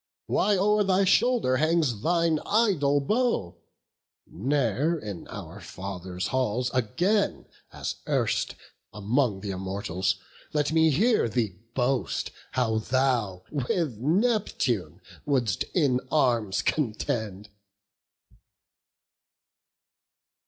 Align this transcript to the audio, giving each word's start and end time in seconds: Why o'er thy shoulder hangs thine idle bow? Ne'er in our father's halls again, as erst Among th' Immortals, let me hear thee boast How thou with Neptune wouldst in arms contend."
Why 0.25 0.57
o'er 0.57 0.83
thy 0.83 1.05
shoulder 1.05 1.57
hangs 1.57 2.01
thine 2.01 2.39
idle 2.47 2.99
bow? 3.01 3.57
Ne'er 4.25 4.97
in 4.97 5.27
our 5.27 5.59
father's 5.61 6.25
halls 6.29 6.71
again, 6.73 7.45
as 7.71 7.97
erst 8.07 8.55
Among 8.91 9.41
th' 9.41 9.45
Immortals, 9.53 10.15
let 10.53 10.71
me 10.71 10.89
hear 10.89 11.29
thee 11.29 11.55
boast 11.75 12.31
How 12.53 12.79
thou 12.79 13.43
with 13.51 13.99
Neptune 13.99 15.01
wouldst 15.27 15.65
in 15.75 15.99
arms 16.11 16.63
contend." 16.63 17.49